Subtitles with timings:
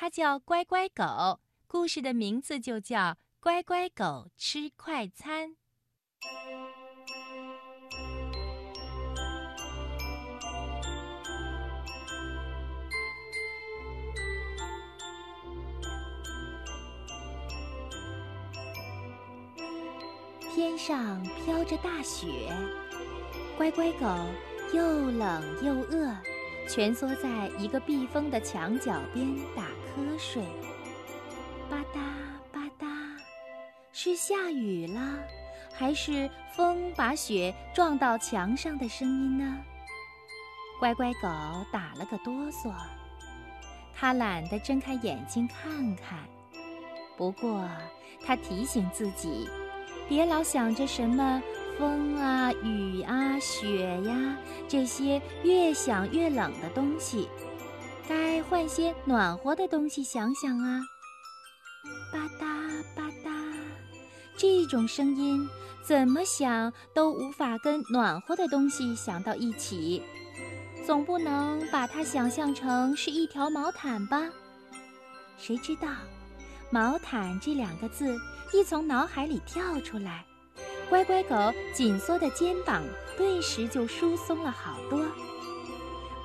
[0.00, 1.40] 它叫乖乖狗。
[1.66, 2.98] 故事的名字就叫
[3.38, 5.50] 《乖乖狗吃快餐》。
[20.54, 22.48] 天上飘着大雪，
[23.58, 24.06] 乖乖狗
[24.72, 26.16] 又冷又饿，
[26.72, 29.26] 蜷缩在一个避风的墙角边
[29.56, 30.40] 打瞌睡。
[31.68, 31.98] 吧嗒
[32.52, 32.86] 吧嗒，
[33.92, 35.18] 是下雨了，
[35.74, 39.58] 还是风把雪撞到墙上的声音呢？
[40.78, 41.28] 乖乖狗
[41.72, 42.72] 打了个哆嗦，
[43.92, 46.20] 它懒得睁开眼睛看看。
[47.16, 47.68] 不过，
[48.24, 49.48] 它提醒自己，
[50.08, 51.42] 别老想着什么
[51.80, 54.36] 风啊、雨啊、雪呀
[54.68, 57.26] 这些越想越冷的东西，
[58.06, 60.82] 该换些暖和的东西想想啊。
[62.12, 63.32] 吧嗒吧嗒，
[64.36, 65.48] 这种声音
[65.82, 70.02] 怎么想都无法跟暖和的东西想到一起，
[70.84, 74.28] 总不能把它想象成是一条毛毯吧？
[75.38, 75.88] 谁知道，
[76.70, 78.14] 毛毯这两个字
[78.52, 80.26] 一从脑海里跳出来，
[80.90, 81.36] 乖乖狗
[81.72, 82.84] 紧缩的肩膀
[83.16, 85.00] 顿时就疏松了好多。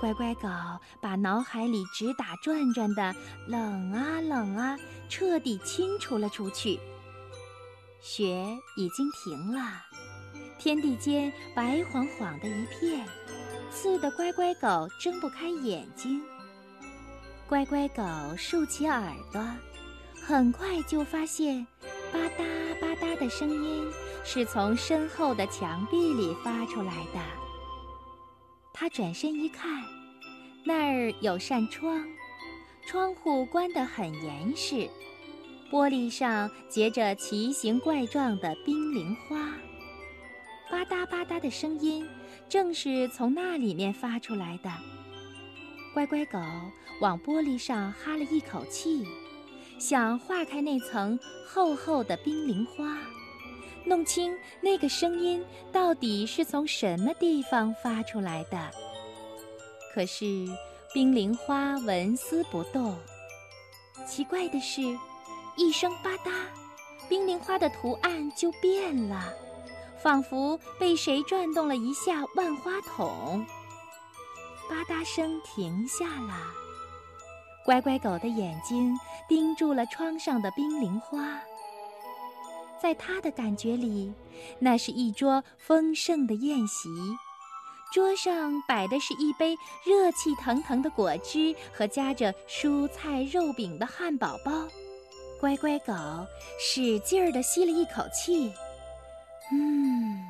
[0.00, 0.48] 乖乖狗
[1.00, 3.14] 把脑海里直打转转的
[3.46, 4.78] 冷啊冷啊，
[5.10, 6.80] 彻底清除了出去。
[8.00, 9.82] 雪已经停了，
[10.58, 13.06] 天地间白晃晃的一片，
[13.70, 16.22] 刺得乖乖狗睁不开眼睛。
[17.46, 18.02] 乖乖狗
[18.36, 19.46] 竖起耳朵，
[20.22, 21.66] 很快就发现
[22.14, 23.90] 吧嗒吧嗒的声音
[24.24, 27.20] 是从身后的墙壁里发出来的。
[28.72, 29.82] 他转身一看，
[30.64, 32.06] 那儿有扇窗，
[32.86, 34.88] 窗户关得很严实，
[35.72, 39.50] 玻璃上结着奇形怪状的冰凌花，
[40.70, 42.08] 吧嗒吧嗒的声音
[42.48, 44.70] 正是从那里面发出来的。
[45.92, 46.38] 乖乖狗
[47.00, 49.04] 往玻璃上哈了一口气，
[49.86, 52.96] 想化开那层厚厚的冰凌花。
[53.84, 58.70] 弄清那个声音到底是从什么地方发出来的。
[59.92, 60.24] 可是
[60.94, 62.96] 冰凌花纹丝不动。
[64.08, 64.80] 奇怪的是，
[65.58, 66.32] 一声吧嗒，
[67.06, 69.34] 冰凌花的图案就变了，
[70.02, 73.44] 仿佛被谁转动了一下万花筒。
[74.66, 76.34] 吧嗒声停下了，
[77.64, 78.94] 乖乖狗的眼睛
[79.28, 81.40] 盯住了窗上的冰凌花。
[82.80, 84.12] 在他的感觉里，
[84.58, 86.88] 那是一桌丰盛的宴席，
[87.92, 94.52] 桌上摆的是一杯热气腾腾的果汁和夹着蔬菜肉饼的汉堡包。
[95.40, 95.94] 乖乖狗
[96.58, 98.52] 使劲儿地吸了一口气，
[99.52, 100.22] 嗯，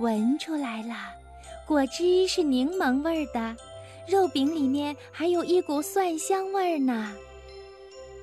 [0.00, 0.94] 闻出来了，
[1.66, 3.56] 果汁是柠檬味儿的，
[4.06, 7.12] 肉饼里面还有一股蒜香味儿呢。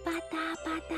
[0.03, 0.95] 吧嗒吧嗒。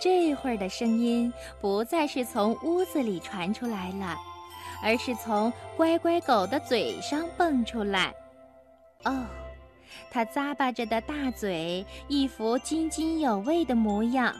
[0.00, 4.16] 这会儿的声音不再是从屋子里传出来了，
[4.82, 8.14] 而是从乖乖狗的嘴上蹦出来。
[9.04, 9.26] 哦，
[10.10, 14.32] 它咂巴着的大嘴，一副津津有味的模样，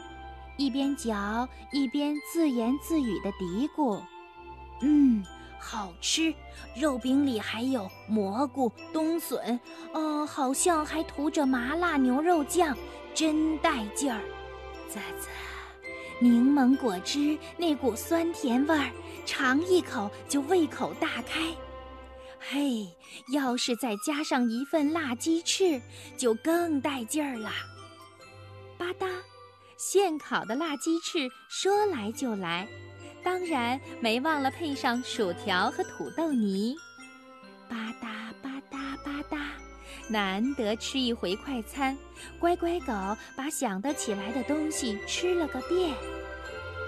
[0.55, 4.01] 一边嚼一边自言自语的嘀咕
[4.81, 5.21] ：“嗯，
[5.59, 6.33] 好吃，
[6.75, 9.59] 肉饼里还有蘑菇、冬笋，
[9.93, 12.75] 哦，好像还涂着麻辣牛肉酱，
[13.13, 14.21] 真带劲儿。”
[14.89, 15.27] 啧啧。
[16.21, 18.91] 柠檬果汁那股酸甜味儿，
[19.25, 21.39] 尝一口就胃口大开。
[22.39, 22.87] 嘿，
[23.31, 25.81] 要是再加上一份辣鸡翅，
[26.17, 27.49] 就更带劲儿了。
[28.77, 29.07] 吧嗒，
[29.77, 32.67] 现烤的辣鸡翅说来就来，
[33.23, 36.75] 当然没忘了配上薯条和土豆泥。
[37.69, 39.39] 吧嗒吧嗒吧嗒，
[40.11, 41.97] 难得吃一回快餐，
[42.39, 42.93] 乖乖狗
[43.35, 45.93] 把想得起来的东西吃了个遍。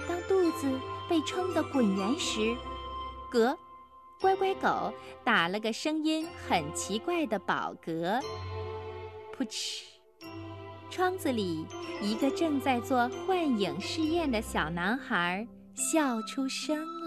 [0.07, 0.67] 当肚子
[1.09, 2.55] 被撑得滚圆时，
[3.31, 3.55] 嗝，
[4.19, 4.91] 乖乖狗
[5.23, 8.19] 打了个声音很奇怪的饱嗝。
[9.37, 9.85] 噗嗤，
[10.89, 11.65] 窗子里
[12.01, 15.47] 一个正在做幻影试验的小男孩
[15.81, 17.00] 笑出声。